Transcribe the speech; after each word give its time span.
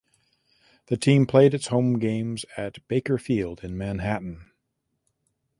The 0.87 0.97
team 0.97 1.27
played 1.27 1.53
its 1.53 1.67
home 1.67 1.99
games 1.99 2.43
at 2.57 2.79
Baker 2.87 3.19
Field 3.19 3.63
in 3.63 3.77
Manhattan. 3.77 4.49